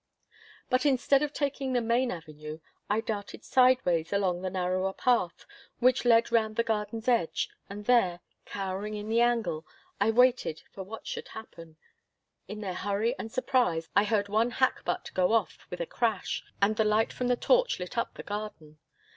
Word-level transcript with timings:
But 0.67 0.83
instead 0.83 1.21
of 1.21 1.31
taking 1.31 1.73
the 1.73 1.79
main 1.79 2.09
avenue, 2.09 2.59
I 2.89 3.01
darted 3.01 3.43
sideways 3.43 4.11
along 4.11 4.41
the 4.41 4.49
narrower 4.49 4.93
path 4.93 5.45
which 5.77 6.05
led 6.05 6.31
round 6.31 6.55
the 6.55 6.63
garden's 6.63 7.07
edge, 7.07 7.51
and 7.69 7.85
there, 7.85 8.19
cowering 8.43 8.95
in 8.95 9.09
the 9.09 9.21
angle, 9.21 9.63
I 9.99 10.09
waited 10.09 10.63
for 10.71 10.81
what 10.81 11.05
should 11.05 11.27
happen. 11.27 11.77
In 12.47 12.61
their 12.61 12.73
hurry 12.73 13.13
and 13.19 13.31
surprise 13.31 13.89
I 13.95 14.05
heard 14.05 14.27
one 14.27 14.49
hackbutt 14.53 15.11
go 15.13 15.33
off 15.33 15.67
with 15.69 15.81
a 15.81 15.85
crash, 15.85 16.41
and 16.63 16.77
the 16.77 16.83
light 16.83 17.13
from 17.13 17.27
the 17.27 17.35
touch 17.35 17.79
lit 17.79 17.95
up 17.95 18.15
the 18.15 18.23
garden. 18.23 18.79